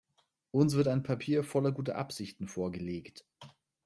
[0.49, 3.23] Uns wird ein Papier voller guter Absichten vorgelegt.